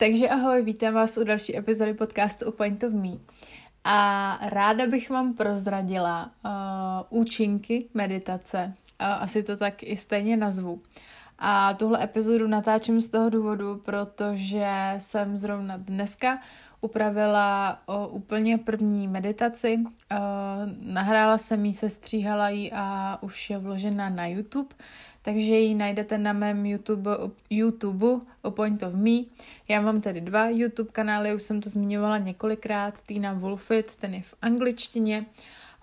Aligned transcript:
Takže 0.00 0.28
ahoj, 0.28 0.62
vítám 0.62 0.94
vás 0.94 1.16
u 1.16 1.24
další 1.24 1.56
epizody 1.56 1.94
podcastu 1.94 2.48
o 2.48 2.52
Point 2.52 2.84
of 2.84 2.92
Me. 2.92 3.12
A 3.84 4.38
ráda 4.42 4.86
bych 4.86 5.10
vám 5.10 5.34
prozradila 5.34 6.30
uh, 6.44 7.20
účinky 7.20 7.88
meditace. 7.94 8.72
Uh, 9.00 9.06
asi 9.06 9.42
to 9.42 9.56
tak 9.56 9.82
i 9.82 9.96
stejně 9.96 10.36
nazvu. 10.36 10.82
A 11.38 11.74
tuhle 11.74 12.04
epizodu 12.04 12.48
natáčím 12.48 13.00
z 13.00 13.08
toho 13.08 13.30
důvodu, 13.30 13.76
protože 13.84 14.94
jsem 14.98 15.38
zrovna 15.38 15.76
dneska 15.76 16.38
upravila 16.80 17.78
o, 17.86 18.08
úplně 18.08 18.58
první 18.58 19.08
meditaci. 19.08 19.78
O, 19.78 20.14
nahrála 20.80 21.38
jsem 21.38 21.64
ji, 21.64 21.72
sestříhala 21.72 22.48
ji 22.48 22.72
a 22.72 23.18
už 23.22 23.50
je 23.50 23.58
vložena 23.58 24.08
na 24.08 24.26
YouTube 24.26 24.74
takže 25.22 25.54
ji 25.54 25.74
najdete 25.74 26.18
na 26.18 26.32
mém 26.32 26.66
YouTube, 26.66 27.10
YouTube 27.50 28.06
o 28.42 28.50
Point 28.50 28.82
of 28.82 28.94
Me. 28.94 29.20
Já 29.68 29.80
mám 29.80 30.00
tady 30.00 30.20
dva 30.20 30.48
YouTube 30.48 30.90
kanály, 30.92 31.34
už 31.34 31.42
jsem 31.42 31.60
to 31.60 31.70
zmiňovala 31.70 32.18
několikrát, 32.18 32.94
Tina 33.06 33.32
Wolfit, 33.32 33.96
ten 33.96 34.14
je 34.14 34.22
v 34.22 34.34
angličtině 34.42 35.26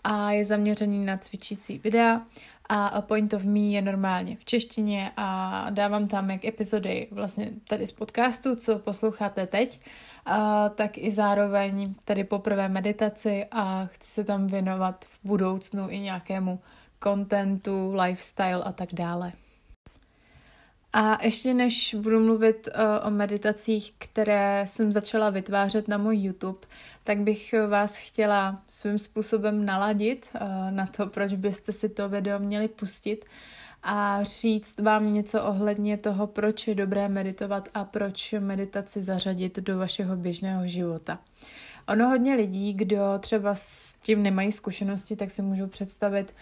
a 0.04 0.32
je 0.32 0.46
zaměřený 0.46 1.06
na 1.06 1.18
cvičící 1.18 1.78
videa 1.78 2.22
a 2.70 2.88
A 2.88 3.02
Point 3.02 3.34
of 3.34 3.44
Me 3.44 3.60
je 3.60 3.82
normálně 3.82 4.36
v 4.36 4.46
češtině 4.46 5.12
a 5.18 5.68
dávám 5.70 6.08
tam 6.08 6.32
jak 6.32 6.46
epizody 6.46 7.08
vlastně 7.12 7.52
tady 7.68 7.88
z 7.88 7.92
podcastu, 7.92 8.56
co 8.56 8.80
posloucháte 8.80 9.48
teď, 9.48 9.80
a 10.26 10.70
tak 10.70 10.98
i 10.98 11.12
zároveň 11.12 11.94
tady 12.06 12.24
poprvé 12.24 12.70
meditaci 12.70 13.46
a 13.52 13.86
chci 13.86 14.12
se 14.12 14.24
tam 14.24 14.48
věnovat 14.48 15.06
v 15.06 15.20
budoucnu 15.24 15.90
i 15.90 16.00
nějakému 16.00 16.60
kontentu, 17.00 17.94
lifestyle 17.94 18.64
a 18.64 18.72
tak 18.72 18.90
dále. 18.94 19.32
A 20.94 21.26
ještě 21.26 21.54
než 21.54 21.96
budu 22.00 22.20
mluvit 22.20 22.68
uh, 22.68 23.08
o 23.08 23.12
meditacích, 23.12 23.94
které 23.98 24.66
jsem 24.68 24.92
začala 24.92 25.30
vytvářet 25.30 25.88
na 25.88 25.98
můj 25.98 26.18
YouTube, 26.18 26.60
tak 27.04 27.18
bych 27.18 27.56
vás 27.68 27.96
chtěla 27.96 28.62
svým 28.70 29.00
způsobem 29.00 29.66
naladit 29.66 30.26
uh, 30.34 30.72
na 30.72 30.86
to, 30.86 31.08
proč 31.08 31.34
byste 31.34 31.72
si 31.72 31.90
to 31.90 32.10
video 32.10 32.40
měli 32.40 32.68
pustit 32.68 33.26
a 33.84 34.24
říct 34.24 34.80
vám 34.80 35.14
něco 35.14 35.44
ohledně 35.44 35.98
toho, 35.98 36.28
proč 36.28 36.68
je 36.68 36.76
dobré 36.76 37.10
meditovat 37.10 37.70
a 37.74 37.84
proč 37.84 38.34
meditaci 38.40 39.02
zařadit 39.02 39.60
do 39.60 39.78
vašeho 39.78 40.16
běžného 40.16 40.68
života. 40.68 41.20
Ono 41.88 42.10
hodně 42.10 42.36
lidí, 42.36 42.74
kdo 42.74 43.00
třeba 43.20 43.56
s 43.56 43.96
tím 44.02 44.24
nemají 44.24 44.52
zkušenosti, 44.52 45.16
tak 45.16 45.32
si 45.32 45.42
můžou 45.42 45.68
představit, 45.68 46.34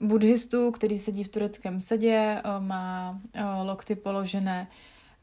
buddhistu, 0.00 0.70
který 0.70 0.98
sedí 0.98 1.24
v 1.24 1.28
tureckém 1.28 1.80
sedě, 1.80 2.42
eh, 2.44 2.60
má 2.60 3.20
eh, 3.34 3.44
lokty 3.62 3.94
položené 3.94 4.68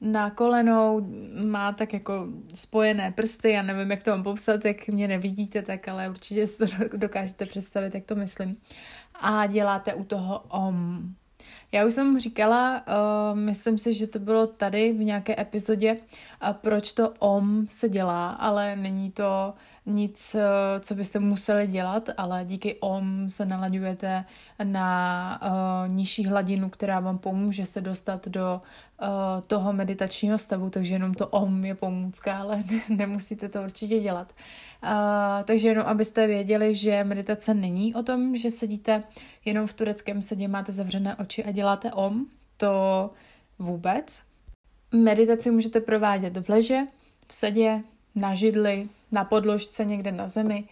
na 0.02 0.30
kolenou, 0.30 1.08
má 1.46 1.72
tak 1.72 1.94
jako 1.94 2.28
spojené 2.54 3.12
prsty, 3.12 3.52
já 3.52 3.62
nevím, 3.62 3.92
jak 3.92 4.04
to 4.04 4.12
mám 4.12 4.24
popsat, 4.24 4.66
jak 4.66 4.88
mě 4.88 5.08
nevidíte, 5.08 5.62
tak 5.62 5.88
ale 5.88 6.10
určitě 6.10 6.48
si 6.48 6.58
to 6.58 6.66
dokážete 6.98 7.46
představit, 7.46 7.96
jak 7.96 8.06
to 8.06 8.16
myslím. 8.16 8.58
A 9.22 9.46
děláte 9.46 9.94
u 9.94 10.04
toho 10.04 10.44
om. 10.50 11.02
Já 11.72 11.86
už 11.86 11.94
jsem 11.94 12.20
říkala, 12.20 12.84
uh, 12.88 13.40
myslím 13.40 13.78
si, 13.78 13.94
že 13.94 14.08
to 14.08 14.20
bylo 14.20 14.48
tady 14.48 14.94
v 14.94 15.04
nějaké 15.04 15.42
epizodě, 15.42 15.94
uh, 15.94 16.54
proč 16.54 16.94
to 16.94 17.14
om 17.20 17.68
se 17.70 17.90
dělá, 17.90 18.30
ale 18.30 18.76
není 18.76 19.12
to 19.12 19.54
nic, 19.88 20.36
uh, 20.36 20.42
co 20.80 20.96
byste 20.96 21.20
museli 21.20 21.68
dělat, 21.68 22.10
ale 22.18 22.46
díky 22.46 22.76
om 22.80 23.30
se 23.30 23.46
nalaďujete 23.46 24.26
na 24.64 25.40
uh, 25.44 25.94
nižší 25.94 26.26
hladinu, 26.26 26.70
která 26.70 27.00
vám 27.00 27.18
pomůže 27.18 27.66
se 27.66 27.82
dostat 27.82 28.28
do 28.28 28.62
uh, 29.02 29.08
toho 29.48 29.74
meditačního 29.74 30.38
stavu, 30.38 30.70
takže 30.70 30.96
jenom 30.96 31.14
to 31.14 31.28
om 31.28 31.66
je 31.66 31.76
pomůcka, 31.76 32.38
ale 32.38 32.64
nemusíte 32.90 33.50
to 33.50 33.64
určitě 33.64 34.00
dělat. 34.00 34.34
Uh, 34.84 34.90
takže 35.44 35.68
jenom 35.68 35.86
abyste 35.86 36.28
věděli, 36.28 36.76
že 36.76 37.04
meditace 37.04 37.54
není 37.54 37.96
o 37.96 38.04
tom, 38.04 38.36
že 38.36 38.52
sedíte 38.52 39.04
jenom 39.46 39.68
v 39.68 39.74
tureckém 39.74 40.22
sedě, 40.22 40.48
máte 40.48 40.72
zavřené 40.72 41.16
oči 41.16 41.44
a 41.44 41.52
děláte 41.52 41.92
om, 41.92 42.26
to 42.58 43.10
vůbec. 43.60 44.20
Meditaci 44.92 45.52
můžete 45.52 45.82
provádět 45.82 46.38
v 46.38 46.50
leže, 46.50 46.80
v 47.28 47.36
sedě, 47.36 47.84
na 48.18 48.36
židli, 48.36 48.90
na 49.12 49.24
podložce 49.24 49.86
někde 49.86 50.12
na 50.12 50.28
zemi. 50.28 50.64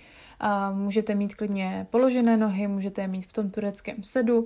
Můžete 0.74 1.16
mít 1.16 1.36
klidně 1.36 1.88
položené 1.90 2.38
nohy, 2.38 2.68
můžete 2.68 3.02
je 3.02 3.08
mít 3.08 3.26
v 3.26 3.34
tom 3.34 3.50
tureckém 3.50 4.04
sedu. 4.04 4.46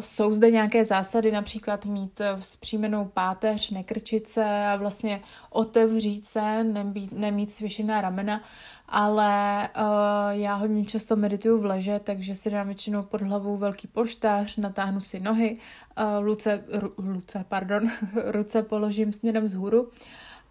Jsou 0.00 0.32
zde 0.32 0.50
nějaké 0.50 0.84
zásady, 0.84 1.32
například 1.32 1.84
mít 1.84 2.20
vzpřímenou 2.40 3.04
páteř, 3.04 3.70
nekrčit 3.70 4.28
se 4.28 4.66
a 4.66 4.76
vlastně 4.76 5.20
otevřít 5.50 6.24
se, 6.24 6.64
nemít, 6.64 7.12
nemít 7.12 7.50
svěšená 7.50 8.00
ramena, 8.00 8.40
ale 8.88 9.68
uh, 9.76 9.84
já 10.30 10.54
hodně 10.54 10.84
často 10.84 11.16
medituju 11.16 11.58
v 11.58 11.64
leže, 11.64 12.00
takže 12.04 12.34
si 12.34 12.50
dám 12.50 12.66
většinou 12.66 13.02
pod 13.02 13.22
hlavou 13.22 13.56
velký 13.56 13.88
polštář, 13.88 14.56
natáhnu 14.56 15.00
si 15.00 15.20
nohy, 15.20 15.56
uh, 15.98 16.24
luce, 16.24 16.64
ru, 16.68 16.92
luce, 16.98 17.44
pardon, 17.48 17.90
ruce 18.24 18.62
položím 18.62 19.12
směrem 19.12 19.44
vzhůru 19.44 19.90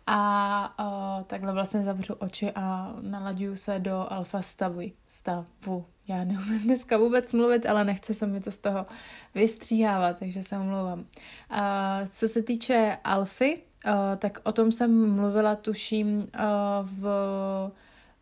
a 0.07 0.73
uh, 0.79 1.23
takhle 1.23 1.53
vlastně 1.53 1.83
zavřu 1.83 2.13
oči 2.13 2.51
a 2.55 2.95
nalaďuju 3.01 3.55
se 3.55 3.79
do 3.79 4.07
alfa 4.09 4.41
stavu. 4.41 4.81
stavu. 5.07 5.85
Já 6.07 6.23
neumím 6.23 6.59
dneska 6.59 6.97
vůbec 6.97 7.33
mluvit, 7.33 7.65
ale 7.65 7.83
nechce 7.83 8.13
se 8.13 8.27
mi 8.27 8.41
to 8.41 8.51
z 8.51 8.57
toho 8.57 8.85
vystříhávat, 9.35 10.19
takže 10.19 10.43
se 10.43 10.57
omlouvám. 10.57 10.99
Uh, 10.99 12.07
co 12.07 12.27
se 12.27 12.43
týče 12.43 12.97
alfy, 13.03 13.57
uh, 13.85 13.91
tak 14.17 14.39
o 14.43 14.51
tom 14.51 14.71
jsem 14.71 15.15
mluvila, 15.15 15.55
tuším, 15.55 16.17
uh, 16.17 16.27
v 16.83 17.71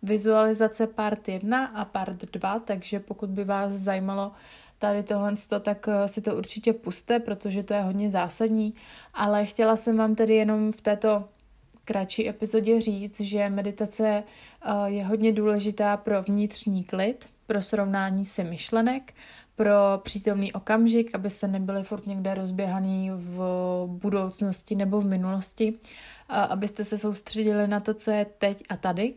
vizualizace 0.03 0.87
part 0.87 1.27
1 1.27 1.65
a 1.65 1.85
part 1.85 2.25
2, 2.31 2.59
takže 2.59 2.99
pokud 2.99 3.29
by 3.29 3.43
vás 3.43 3.71
zajímalo 3.71 4.31
tady 4.79 5.03
tohle, 5.03 5.33
tak 5.61 5.89
si 6.05 6.21
to 6.21 6.35
určitě 6.35 6.73
puste, 6.73 7.19
protože 7.19 7.63
to 7.63 7.73
je 7.73 7.81
hodně 7.81 8.09
zásadní, 8.09 8.73
ale 9.13 9.45
chtěla 9.45 9.75
jsem 9.75 9.97
vám 9.97 10.15
tedy 10.15 10.35
jenom 10.35 10.71
v 10.71 10.81
této 10.81 11.23
kratší 11.85 12.29
epizodě 12.29 12.81
říct, 12.81 13.21
že 13.21 13.49
meditace 13.49 14.23
eh, 14.65 14.71
je 14.85 15.05
hodně 15.05 15.31
důležitá 15.31 15.97
pro 15.97 16.23
vnitřní 16.23 16.83
klid, 16.83 17.25
pro 17.47 17.61
srovnání 17.61 18.25
si 18.25 18.43
myšlenek, 18.43 19.13
pro 19.55 19.73
přítomný 20.03 20.53
okamžik, 20.53 21.15
abyste 21.15 21.47
nebyli 21.47 21.83
furt 21.83 22.07
někde 22.07 22.33
rozběhaný 22.33 23.11
v 23.13 23.39
budoucnosti 23.87 24.75
nebo 24.75 25.01
v 25.01 25.05
minulosti, 25.05 25.73
abyste 26.29 26.83
se 26.83 26.97
soustředili 26.97 27.67
na 27.67 27.79
to, 27.79 27.93
co 27.93 28.11
je 28.11 28.25
teď 28.37 28.63
a 28.69 28.77
tady. 28.77 29.13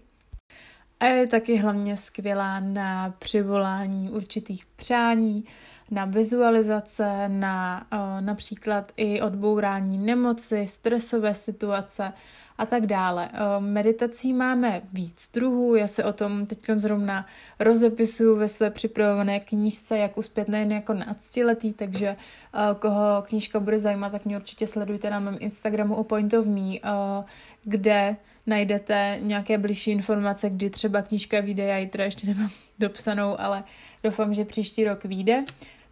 A 1.01 1.05
je 1.07 1.27
taky 1.27 1.57
hlavně 1.57 1.97
skvělá 1.97 2.61
na 2.61 3.15
přivolání 3.19 4.11
určitých 4.11 4.67
přání, 4.67 5.45
na 5.91 6.05
vizualizace, 6.05 7.28
na 7.28 7.87
uh, 7.93 8.21
například 8.21 8.93
i 8.97 9.21
odbourání 9.21 9.99
nemoci, 9.99 10.67
stresové 10.67 11.34
situace 11.34 12.12
a 12.59 12.67
tak 12.67 12.87
dále. 12.87 13.29
Uh, 13.33 13.65
meditací 13.65 14.33
máme 14.33 14.83
víc 14.93 15.31
druhů, 15.35 15.75
já 15.75 15.87
se 15.87 16.05
o 16.05 16.13
tom 16.13 16.47
teď 16.47 16.59
zrovna 16.77 17.27
rozepisuju 17.61 18.37
ve 18.37 18.49
své 18.49 18.71
připravované 18.71 19.41
knížce, 19.41 19.99
jak 19.99 20.19
uspět 20.19 20.49
nejen 20.49 20.73
jako 20.73 20.95
náctiletý, 20.95 21.73
takže 21.73 22.17
uh, 22.55 22.79
koho 22.79 23.23
knížka 23.23 23.61
bude 23.61 23.79
zajímat, 23.79 24.13
tak 24.13 24.25
mě 24.25 24.37
určitě 24.37 24.67
sledujte 24.67 25.11
na 25.11 25.21
mém 25.21 25.37
Instagramu 25.41 25.95
o 25.95 26.05
Point 26.05 26.35
of 26.35 26.47
Me, 26.47 26.61
uh, 26.61 27.25
kde 27.65 28.17
najdete 28.47 29.19
nějaké 29.21 29.59
blížší 29.59 29.91
informace, 29.91 30.51
kdy 30.51 30.71
třeba 30.71 31.03
knížka 31.03 31.41
vyjde, 31.41 31.65
já 31.65 31.77
ji 31.77 31.87
teda 31.87 32.05
ještě 32.05 32.27
nemám 32.27 32.51
dopsanou, 32.79 33.41
ale 33.41 33.65
doufám, 34.05 34.35
že 34.35 34.45
příští 34.45 34.85
rok 34.85 35.05
vyjde. 35.05 35.45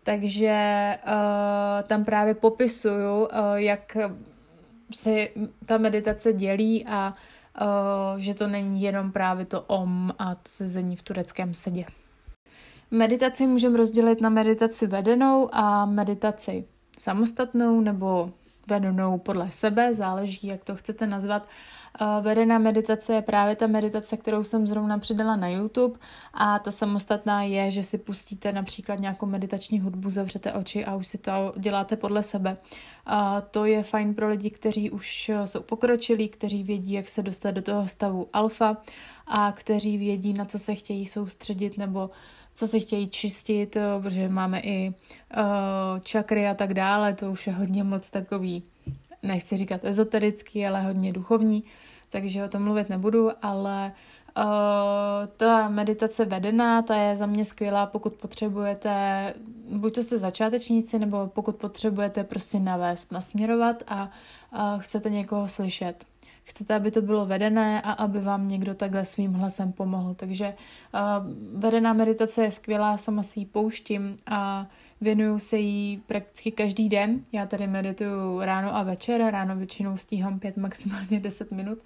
Takže 0.02 0.94
uh, 1.06 1.12
tam 1.86 2.04
právě 2.04 2.34
popisuju, 2.34 3.20
uh, 3.20 3.28
jak 3.54 3.96
se 4.94 5.28
ta 5.66 5.78
meditace 5.78 6.32
dělí 6.32 6.86
a 6.86 7.14
uh, 7.60 8.18
že 8.18 8.34
to 8.34 8.46
není 8.46 8.82
jenom 8.82 9.12
právě 9.12 9.44
to 9.44 9.62
om 9.62 10.12
a 10.18 10.34
to 10.34 10.48
sezení 10.48 10.96
v 10.96 11.02
tureckém 11.02 11.54
sedě. 11.54 11.84
Meditaci 12.90 13.46
můžeme 13.46 13.76
rozdělit 13.76 14.20
na 14.20 14.28
meditaci 14.28 14.86
vedenou 14.86 15.54
a 15.54 15.84
meditaci 15.84 16.64
samostatnou 16.98 17.80
nebo 17.80 18.32
vedenou 18.66 19.18
podle 19.18 19.50
sebe, 19.50 19.94
záleží, 19.94 20.46
jak 20.46 20.64
to 20.64 20.76
chcete 20.76 21.06
nazvat. 21.06 21.48
Vedená 22.20 22.58
meditace 22.58 23.12
je 23.12 23.22
právě 23.22 23.56
ta 23.56 23.66
meditace, 23.66 24.16
kterou 24.16 24.44
jsem 24.44 24.66
zrovna 24.66 24.98
přidala 24.98 25.36
na 25.36 25.48
YouTube 25.48 25.98
a 26.34 26.58
ta 26.58 26.70
samostatná 26.70 27.42
je, 27.42 27.70
že 27.70 27.82
si 27.82 27.98
pustíte 27.98 28.52
například 28.52 29.00
nějakou 29.00 29.26
meditační 29.26 29.80
hudbu, 29.80 30.10
zavřete 30.10 30.52
oči 30.52 30.84
a 30.84 30.94
už 30.94 31.06
si 31.06 31.18
to 31.18 31.52
děláte 31.56 31.96
podle 31.96 32.22
sebe. 32.22 32.56
A 33.06 33.40
to 33.40 33.64
je 33.64 33.82
fajn 33.82 34.14
pro 34.14 34.28
lidi, 34.28 34.50
kteří 34.50 34.90
už 34.90 35.30
jsou 35.44 35.60
pokročilí, 35.60 36.28
kteří 36.28 36.62
vědí, 36.62 36.92
jak 36.92 37.08
se 37.08 37.22
dostat 37.22 37.50
do 37.50 37.62
toho 37.62 37.88
stavu 37.88 38.28
alfa 38.32 38.76
a 39.26 39.52
kteří 39.52 39.98
vědí, 39.98 40.32
na 40.32 40.44
co 40.44 40.58
se 40.58 40.74
chtějí 40.74 41.06
soustředit 41.06 41.78
nebo 41.78 42.10
co 42.56 42.68
se 42.68 42.80
chtějí 42.80 43.08
čistit, 43.08 43.76
protože 44.02 44.28
máme 44.28 44.60
i 44.60 44.88
uh, 44.88 45.44
čakry 46.02 46.48
a 46.48 46.54
tak 46.54 46.74
dále, 46.74 47.12
to 47.14 47.30
už 47.30 47.46
je 47.46 47.52
hodně 47.52 47.84
moc 47.84 48.10
takový, 48.10 48.62
nechci 49.22 49.56
říkat 49.56 49.84
ezoterický, 49.84 50.66
ale 50.66 50.82
hodně 50.82 51.12
duchovní. 51.12 51.64
takže 52.10 52.44
o 52.44 52.48
tom 52.48 52.62
mluvit 52.62 52.88
nebudu, 52.88 53.30
ale 53.42 53.92
uh, 54.36 54.42
ta 55.36 55.68
meditace 55.68 56.24
vedená, 56.24 56.82
ta 56.82 56.96
je 56.96 57.16
za 57.16 57.26
mě 57.26 57.44
skvělá, 57.44 57.86
pokud 57.86 58.14
potřebujete, 58.14 59.34
buď 59.70 59.94
to 59.94 60.02
jste 60.02 60.18
začátečníci, 60.18 60.98
nebo 60.98 61.26
pokud 61.26 61.56
potřebujete 61.56 62.24
prostě 62.24 62.60
navést, 62.60 63.12
nasměrovat 63.12 63.82
a 63.86 64.10
uh, 64.52 64.80
chcete 64.80 65.10
někoho 65.10 65.48
slyšet. 65.48 66.04
Chcete, 66.48 66.74
aby 66.74 66.90
to 66.90 67.02
bylo 67.02 67.26
vedené 67.26 67.82
a 67.82 67.92
aby 67.92 68.20
vám 68.20 68.48
někdo 68.48 68.74
takhle 68.74 69.04
svým 69.04 69.32
hlasem 69.32 69.72
pomohl. 69.72 70.14
Takže 70.14 70.54
uh, 70.94 71.00
vedená 71.60 71.92
meditace 71.92 72.42
je 72.42 72.50
skvělá, 72.50 72.98
sama 72.98 73.22
si 73.22 73.40
ji 73.40 73.46
pouštím 73.46 74.16
a 74.26 74.66
věnuju 75.00 75.38
se 75.38 75.58
jí 75.58 76.02
prakticky 76.06 76.52
každý 76.52 76.88
den. 76.88 77.20
Já 77.32 77.46
tady 77.46 77.66
medituju 77.66 78.40
ráno 78.40 78.76
a 78.76 78.82
večer, 78.82 79.20
ráno 79.30 79.56
většinou 79.56 79.96
stíhám 79.96 80.38
pět, 80.38 80.56
maximálně 80.56 81.20
10 81.20 81.52
minut 81.52 81.78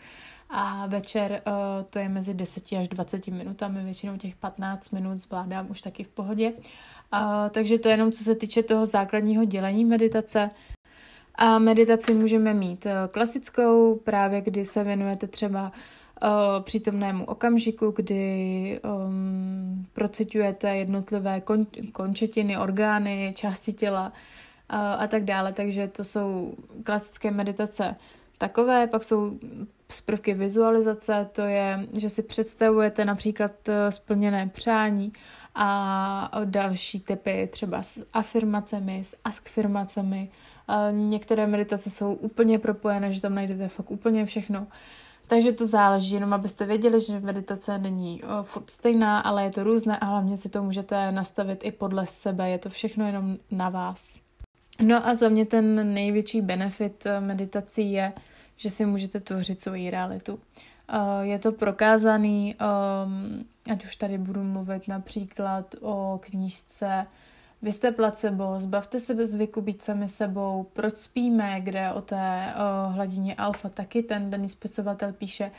a 0.50 0.86
večer 0.86 1.42
uh, 1.46 1.52
to 1.90 1.98
je 1.98 2.08
mezi 2.08 2.34
10 2.34 2.72
až 2.80 2.88
20 2.88 3.28
minutami, 3.28 3.84
většinou 3.84 4.16
těch 4.16 4.36
15 4.36 4.90
minut 4.90 5.18
zvládám 5.18 5.70
už 5.70 5.80
taky 5.80 6.04
v 6.04 6.08
pohodě. 6.08 6.52
Uh, 6.52 6.58
takže 7.50 7.78
to 7.78 7.88
je 7.88 7.92
jenom 7.92 8.12
co 8.12 8.24
se 8.24 8.34
týče 8.34 8.62
toho 8.62 8.86
základního 8.86 9.44
dělení 9.44 9.84
meditace. 9.84 10.50
A 11.42 11.58
meditaci 11.58 12.14
můžeme 12.14 12.54
mít 12.54 12.86
eh, 12.86 12.94
klasickou, 13.12 13.96
právě 13.96 14.40
kdy 14.40 14.64
se 14.64 14.84
věnujete 14.84 15.26
třeba 15.26 15.72
uh, 16.22 16.28
přítomnému 16.62 17.24
okamžiku, 17.24 17.92
kdy 17.96 18.80
um, 18.84 19.86
procitujete 19.92 20.76
jednotlivé 20.76 21.38
kon- 21.38 21.92
končetiny, 21.92 22.58
orgány, 22.58 23.32
části 23.36 23.72
těla 23.72 24.12
uh, 24.72 24.78
a 24.78 25.06
tak 25.06 25.24
dále. 25.24 25.52
Takže 25.52 25.88
to 25.88 26.04
jsou 26.04 26.54
klasické 26.84 27.30
meditace 27.30 27.96
takové, 28.38 28.86
pak 28.86 29.04
jsou 29.04 29.38
z 29.88 30.00
prvky 30.00 30.34
vizualizace, 30.34 31.28
to 31.32 31.42
je, 31.42 31.86
že 31.96 32.08
si 32.08 32.22
představujete 32.22 33.04
například 33.04 33.52
splněné 33.90 34.50
přání 34.54 35.12
a 35.54 36.40
další 36.44 37.00
typy 37.00 37.48
třeba 37.52 37.82
s 37.82 38.06
afirmacemi, 38.12 39.04
s 39.04 39.16
askfirmacemi, 39.24 40.30
Některé 40.90 41.46
meditace 41.46 41.90
jsou 41.90 42.14
úplně 42.14 42.58
propojené, 42.58 43.12
že 43.12 43.20
tam 43.20 43.34
najdete 43.34 43.68
fakt 43.68 43.90
úplně 43.90 44.26
všechno. 44.26 44.66
Takže 45.26 45.52
to 45.52 45.66
záleží, 45.66 46.14
jenom 46.14 46.32
abyste 46.32 46.66
věděli, 46.66 47.00
že 47.00 47.20
meditace 47.20 47.78
není 47.78 48.22
furt 48.42 48.70
stejná, 48.70 49.20
ale 49.20 49.44
je 49.44 49.50
to 49.50 49.64
různé 49.64 49.98
a 49.98 50.06
hlavně 50.06 50.36
si 50.36 50.48
to 50.48 50.62
můžete 50.62 51.12
nastavit 51.12 51.64
i 51.64 51.72
podle 51.72 52.06
sebe. 52.06 52.50
Je 52.50 52.58
to 52.58 52.70
všechno 52.70 53.06
jenom 53.06 53.36
na 53.50 53.68
vás. 53.68 54.18
No 54.82 55.06
a 55.06 55.14
za 55.14 55.28
mě 55.28 55.46
ten 55.46 55.94
největší 55.94 56.40
benefit 56.40 57.06
e, 57.06 57.20
meditací 57.20 57.92
je, 57.92 58.12
že 58.56 58.70
si 58.70 58.86
můžete 58.86 59.20
tvořit 59.20 59.60
svoji 59.60 59.90
realitu. 59.90 60.40
E, 60.88 61.26
je 61.26 61.38
to 61.38 61.52
prokázaný, 61.52 62.56
ať 63.72 63.84
už 63.84 63.96
tady 63.96 64.18
budu 64.18 64.42
mluvit 64.42 64.88
například 64.88 65.74
o 65.80 66.20
knížce 66.22 67.06
vy 67.62 67.72
jste 67.72 67.92
placebo, 67.92 68.54
zbavte 68.58 69.00
se 69.00 69.14
bez 69.14 69.30
zvyku 69.30 69.60
být 69.60 69.82
sami 69.82 70.08
sebou, 70.08 70.66
proč 70.72 70.98
spíme, 70.98 71.60
kde 71.60 71.92
o 71.92 72.00
té 72.00 72.54
o 72.56 72.92
hladině 72.92 73.34
alfa? 73.34 73.68
Taky 73.68 74.02
ten 74.02 74.30
daný 74.30 74.48
spisovatel 74.48 75.12
píše, 75.12 75.50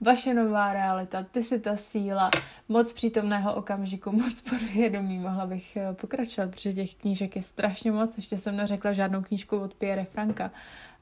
vaše 0.00 0.34
nová 0.34 0.72
realita, 0.72 1.22
ty 1.22 1.42
jsi 1.42 1.60
ta 1.60 1.76
síla, 1.76 2.30
moc 2.68 2.92
přítomného 2.92 3.54
okamžiku, 3.54 4.12
moc 4.12 4.40
podvědomí, 4.40 5.18
mohla 5.18 5.46
bych 5.46 5.76
eh, 5.76 5.92
pokračovat, 5.92 6.50
protože 6.50 6.72
těch 6.72 6.94
knížek 6.94 7.36
je 7.36 7.42
strašně 7.42 7.92
moc, 7.92 8.16
ještě 8.16 8.38
jsem 8.38 8.56
neřekla 8.56 8.92
žádnou 8.92 9.22
knížku 9.22 9.58
od 9.58 9.74
Pierre 9.74 10.04
Franka. 10.04 10.50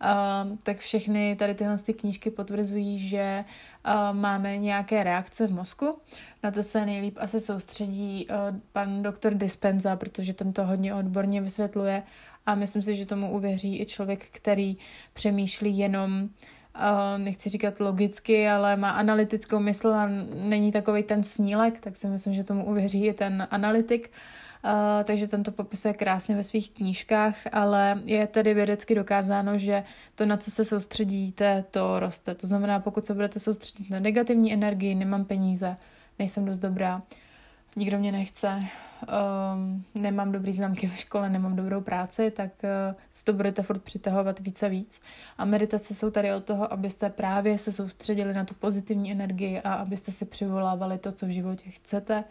Uh, 0.05 0.59
tak 0.63 0.79
všechny 0.79 1.37
tady 1.37 1.55
tyhle 1.55 1.79
ty 1.79 1.95
knížky 1.95 2.31
potvrzují, 2.31 2.99
že 2.99 3.45
uh, 3.87 4.17
máme 4.17 4.59
nějaké 4.59 5.05
reakce 5.05 5.47
v 5.47 5.53
mozku. 5.53 5.99
Na 6.43 6.51
to 6.51 6.63
se 6.63 6.87
nejlíp 6.87 7.17
asi 7.21 7.41
soustředí 7.41 8.27
uh, 8.27 8.61
pan 8.73 9.03
doktor 9.03 9.35
Dispenza, 9.35 9.97
protože 9.97 10.35
ten 10.35 10.53
to 10.53 10.65
hodně 10.65 10.95
odborně 10.95 11.41
vysvětluje 11.41 12.03
a 12.47 12.55
myslím 12.55 12.83
si, 12.83 12.97
že 12.97 13.07
tomu 13.07 13.33
uvěří 13.33 13.81
i 13.81 13.87
člověk, 13.87 14.29
který 14.31 14.77
přemýšlí 15.13 15.79
jenom 15.79 16.23
uh, 16.23 16.29
nechci 17.17 17.49
říkat 17.49 17.81
logicky, 17.81 18.49
ale 18.49 18.77
má 18.77 18.91
analytickou 18.91 19.59
mysl 19.59 19.89
a 19.89 20.09
není 20.35 20.73
takový 20.73 21.03
ten 21.03 21.23
snílek, 21.23 21.81
tak 21.81 21.97
si 21.97 22.07
myslím, 22.07 22.35
že 22.35 22.45
tomu 22.45 22.65
uvěří 22.67 23.07
i 23.07 23.13
ten 23.13 23.49
analytik. 23.51 24.11
Uh, 24.65 25.05
takže 25.05 25.29
ten 25.29 25.43
to 25.43 25.53
popisuje 25.53 25.95
krásně 25.95 26.37
ve 26.37 26.45
svých 26.45 26.71
knížkách, 26.71 27.37
ale 27.53 28.03
je 28.05 28.27
tedy 28.27 28.55
vědecky 28.55 28.95
dokázáno, 28.95 29.59
že 29.59 29.85
to, 30.15 30.27
na 30.27 30.37
co 30.37 30.51
se 30.51 30.65
soustředíte, 30.65 31.65
to 31.71 32.01
roste. 32.01 32.35
To 32.35 32.47
znamená, 32.47 32.81
pokud 32.81 33.07
se 33.07 33.15
budete 33.15 33.39
soustředit 33.39 33.91
na 33.91 34.01
negativní 34.01 34.53
energii, 34.53 34.95
nemám 34.95 35.25
peníze, 35.25 35.77
nejsem 36.19 36.45
dost 36.45 36.59
dobrá, 36.59 37.03
nikdo 37.77 37.99
mě 37.99 38.13
nechce, 38.13 38.63
um, 39.03 39.85
nemám 39.95 40.33
dobrý 40.33 40.53
známky 40.53 40.87
ve 40.87 40.97
škole, 40.97 41.31
nemám 41.31 41.57
dobrou 41.57 41.81
práci, 41.81 42.31
tak 42.31 42.51
uh, 42.63 42.95
si 43.13 43.25
to 43.25 43.33
budete 43.33 43.63
furt 43.63 43.83
přitahovat 43.83 44.41
víc 44.41 44.63
a 44.63 44.69
víc. 44.69 45.01
A 45.39 45.45
meditace 45.45 45.95
jsou 45.95 46.11
tady 46.11 46.33
od 46.33 46.45
toho, 46.45 46.73
abyste 46.73 47.11
právě 47.11 47.59
se 47.59 47.73
soustředili 47.73 48.35
na 48.35 48.45
tu 48.45 48.55
pozitivní 48.55 49.13
energii 49.13 49.61
a 49.61 49.75
abyste 49.75 50.13
si 50.13 50.25
přivolávali 50.25 50.99
to, 50.99 51.13
co 51.13 51.27
v 51.27 51.31
životě 51.31 51.71
chcete, 51.71 52.25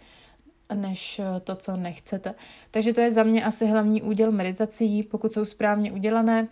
než 0.73 1.19
uh, 1.19 1.39
to, 1.39 1.55
co 1.55 1.77
nechcete. 1.77 2.33
Takže 2.71 2.93
to 2.93 3.01
je 3.01 3.11
za 3.11 3.23
mě 3.23 3.45
asi 3.45 3.65
hlavní 3.65 4.01
úděl 4.01 4.31
meditací, 4.31 5.03
pokud 5.03 5.33
jsou 5.33 5.45
správně 5.45 5.91
udělané, 5.91 6.47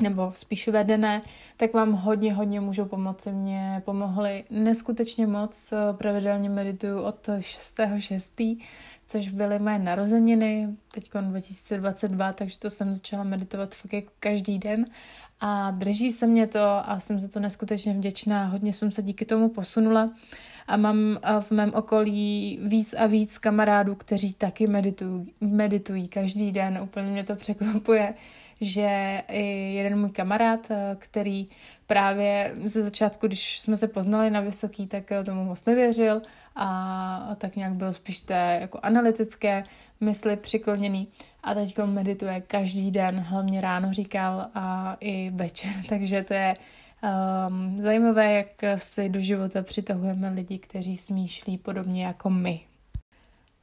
nebo 0.00 0.32
spíš 0.36 0.68
vedené, 0.68 1.22
tak 1.56 1.74
vám 1.74 1.92
hodně, 1.92 2.34
hodně 2.34 2.60
můžou 2.60 2.84
pomoci. 2.84 3.32
Mě 3.32 3.82
pomohly 3.84 4.44
neskutečně 4.50 5.26
moc. 5.26 5.72
Pravidelně 5.92 6.50
medituju 6.50 7.00
od 7.00 7.28
6.6., 7.28 8.60
což 9.06 9.28
byly 9.28 9.58
moje 9.58 9.78
narozeniny, 9.78 10.68
teď 10.94 11.10
2022, 11.20 12.32
takže 12.32 12.58
to 12.58 12.70
jsem 12.70 12.94
začala 12.94 13.24
meditovat 13.24 13.74
fakt 13.74 13.92
jako 13.92 14.12
každý 14.20 14.58
den 14.58 14.86
a 15.40 15.70
drží 15.70 16.10
se 16.10 16.26
mě 16.26 16.46
to 16.46 16.90
a 16.90 17.00
jsem 17.00 17.20
za 17.20 17.28
to 17.28 17.40
neskutečně 17.40 17.92
vděčná. 17.92 18.44
Hodně 18.44 18.72
jsem 18.72 18.92
se 18.92 19.02
díky 19.02 19.24
tomu 19.24 19.48
posunula 19.48 20.10
a 20.66 20.76
mám 20.76 21.18
v 21.40 21.50
mém 21.50 21.72
okolí 21.74 22.58
víc 22.62 22.94
a 22.98 23.06
víc 23.06 23.38
kamarádů, 23.38 23.94
kteří 23.94 24.34
taky 24.34 24.66
meditují, 24.66 25.32
meditují 25.40 26.08
každý 26.08 26.52
den. 26.52 26.78
Úplně 26.82 27.10
mě 27.10 27.24
to 27.24 27.36
překvapuje, 27.36 28.14
že 28.60 29.22
i 29.28 29.74
jeden 29.74 30.00
můj 30.00 30.10
kamarád, 30.10 30.70
eh, 30.70 30.96
který 30.98 31.48
právě 31.86 32.54
ze 32.64 32.82
začátku, 32.84 33.26
když 33.26 33.60
jsme 33.60 33.76
se 33.76 33.88
poznali 33.88 34.30
na 34.30 34.40
vysoký, 34.40 34.86
tak 34.86 35.12
eh, 35.12 35.24
tomu 35.24 35.44
moc 35.44 35.64
nevěřil 35.64 36.22
a, 36.56 37.34
tak 37.38 37.56
nějak 37.56 37.72
byl 37.72 37.92
spíš 37.92 38.20
té 38.20 38.58
jako 38.60 38.78
analytické 38.82 39.64
mysli 40.00 40.36
přikloněný 40.36 41.08
a 41.42 41.54
teď 41.54 41.78
medituje 41.78 42.40
každý 42.40 42.90
den, 42.90 43.20
hlavně 43.20 43.60
ráno 43.60 43.92
říkal 43.92 44.46
a 44.54 44.96
i 45.00 45.30
večer, 45.34 45.72
takže 45.88 46.22
to 46.22 46.34
je 46.34 46.56
um, 47.48 47.82
zajímavé, 47.82 48.32
jak 48.32 48.78
si 48.80 49.08
do 49.08 49.20
života 49.20 49.62
přitahujeme 49.62 50.30
lidi, 50.30 50.58
kteří 50.58 50.96
smýšlí 50.96 51.58
podobně 51.58 52.06
jako 52.06 52.30
my. 52.30 52.69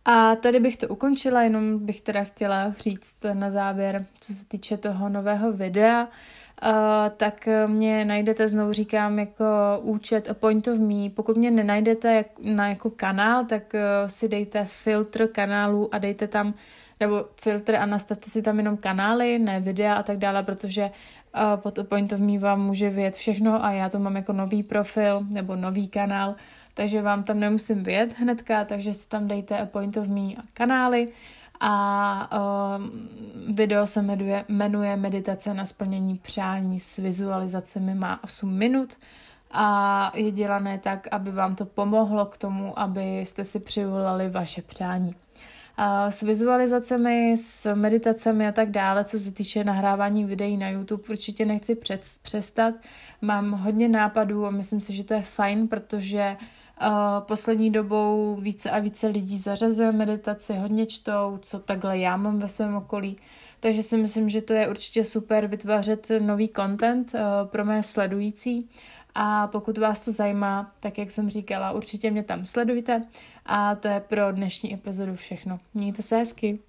A 0.10 0.36
tady 0.36 0.60
bych 0.60 0.78
to 0.78 0.88
ukončila, 0.88 1.42
jenom 1.42 1.86
bych 1.86 2.02
teda 2.02 2.24
chtěla 2.24 2.72
říct 2.72 3.16
na 3.34 3.52
závěr, 3.52 4.06
co 4.20 4.34
se 4.34 4.46
týče 4.46 4.78
toho 4.78 5.10
nového 5.10 5.52
videa, 5.52 6.04
uh, 6.04 6.70
tak 7.18 7.48
mě 7.68 8.06
najdete, 8.06 8.48
znovu 8.48 8.74
říkám, 8.74 9.20
jako 9.20 9.46
účet 9.82 10.30
point 10.40 10.68
of 10.68 10.78
me. 10.80 11.10
Pokud 11.10 11.38
mě 11.38 11.52
nenajdete 11.52 12.14
jak, 12.14 12.28
na 12.40 12.70
jako 12.70 12.90
kanál, 12.90 13.46
tak 13.46 13.64
uh, 13.74 13.80
si 14.10 14.28
dejte 14.28 14.66
filtr 14.66 15.28
kanálů 15.28 15.96
a 15.96 15.98
dejte 15.98 16.28
tam, 16.28 16.54
nebo 17.00 17.26
filtr 17.42 17.76
a 17.76 17.86
nastavte 17.86 18.30
si 18.30 18.42
tam 18.42 18.58
jenom 18.58 18.78
kanály, 18.78 19.40
ne 19.40 19.60
videa 19.60 19.96
a 19.96 20.04
tak 20.04 20.18
dále, 20.18 20.44
protože 20.44 20.84
uh, 21.36 21.60
pod 21.62 21.80
point 21.84 22.14
of 22.14 22.20
me 22.20 22.40
vám 22.40 22.62
může 22.62 22.90
vyjet 22.90 23.16
všechno 23.16 23.66
a 23.66 23.72
já 23.72 23.90
to 23.90 24.00
mám 24.00 24.16
jako 24.16 24.34
nový 24.34 24.64
profil 24.64 25.26
nebo 25.30 25.56
nový 25.56 25.88
kanál, 25.88 26.36
takže 26.78 27.02
vám 27.02 27.24
tam 27.24 27.40
nemusím 27.40 27.84
vyjet 27.84 28.20
hnedka, 28.20 28.66
takže 28.66 28.94
si 28.94 29.10
tam 29.10 29.28
dejte 29.28 29.58
a 29.58 29.66
point 29.66 29.98
of 29.98 30.08
me 30.08 30.22
a 30.22 30.42
kanály 30.54 31.08
a 31.60 32.30
um, 32.78 33.10
video 33.56 33.88
se 33.88 34.02
jmenuje, 34.02 34.46
jmenuje 34.48 34.96
Meditace 34.96 35.54
na 35.54 35.66
splnění 35.66 36.18
přání 36.18 36.80
s 36.80 36.98
vizualizacemi, 36.98 37.96
má 37.96 38.24
8 38.24 38.54
minut 38.54 38.98
a 39.52 40.12
je 40.16 40.32
dělané 40.32 40.78
tak, 40.78 41.08
aby 41.12 41.32
vám 41.32 41.56
to 41.56 41.66
pomohlo 41.66 42.26
k 42.26 42.38
tomu, 42.38 42.80
abyste 42.80 43.46
si 43.46 43.60
přivolali 43.60 44.30
vaše 44.30 44.62
přání. 44.62 45.16
A 45.78 46.12
s 46.12 46.22
vizualizacemi, 46.22 47.36
s 47.38 47.74
meditacemi 47.74 48.48
a 48.48 48.52
tak 48.52 48.72
dále, 48.72 49.06
co 49.06 49.20
se 49.20 49.32
týče 49.32 49.64
nahrávání 49.64 50.26
videí 50.26 50.58
na 50.58 50.70
YouTube, 50.70 51.04
určitě 51.10 51.46
nechci 51.46 51.78
přestat. 52.22 52.76
Mám 53.22 53.52
hodně 53.52 53.88
nápadů 53.88 54.46
a 54.46 54.52
myslím 54.52 54.82
si, 54.82 54.94
že 54.94 55.04
to 55.04 55.14
je 55.14 55.22
fajn, 55.22 55.68
protože 55.68 56.38
poslední 57.20 57.72
dobou 57.72 58.36
více 58.42 58.72
a 58.72 58.80
více 58.80 59.08
lidí 59.08 59.38
zařazuje 59.38 59.92
meditaci, 59.92 60.54
hodně 60.54 60.86
čtou, 60.86 61.40
co 61.42 61.60
takhle 61.60 61.98
já 61.98 62.18
mám 62.18 62.40
ve 62.40 62.48
svém 62.48 62.76
okolí. 62.76 63.18
Takže 63.60 63.84
si 63.84 63.98
myslím, 63.98 64.30
že 64.30 64.42
to 64.42 64.54
je 64.54 64.68
určitě 64.68 65.04
super 65.04 65.48
vytvářet 65.48 66.08
nový 66.20 66.50
content 66.50 67.14
uh, 67.14 67.20
pro 67.48 67.66
mé 67.66 67.84
sledující 67.84 68.70
a 69.16 69.48
pokud 69.48 69.78
vás 69.78 70.02
to 70.02 70.12
zajímá, 70.12 70.72
tak 70.80 70.98
jak 70.98 71.12
jsem 71.12 71.30
říkala, 71.30 71.72
určitě 71.72 72.12
mě 72.12 72.24
tam 72.24 72.46
sledujte 72.46 73.04
a 73.46 73.76
to 73.76 73.88
je 73.88 74.00
pro 74.00 74.32
dnešní 74.32 74.74
epizodu 74.74 75.16
všechno. 75.16 75.60
Mějte 75.74 76.02
se 76.02 76.18
hezky. 76.18 76.60